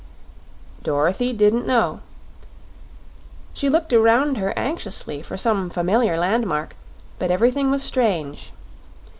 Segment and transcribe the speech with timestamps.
[0.81, 1.99] Dorothy didn't know.
[3.53, 6.75] She looked around her anxiously for some familiar landmark;
[7.19, 8.51] but everything was strange.